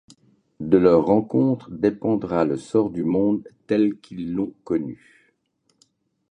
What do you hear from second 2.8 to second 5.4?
du monde tel qu’ils l’ont connu.